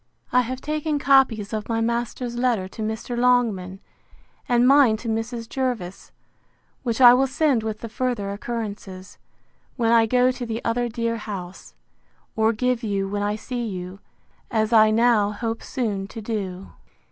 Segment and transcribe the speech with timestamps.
[0.31, 3.15] I have taken copies of my master's letter to Mr.
[3.15, 3.79] Longman,
[4.49, 5.47] and mine to Mrs.
[5.47, 6.11] Jervis,
[6.81, 9.19] which I will send with the further occurrences,
[9.75, 11.75] when I go to the other dear house,
[12.35, 13.99] or give you when I see you,
[14.49, 16.71] as I now hope soon to do.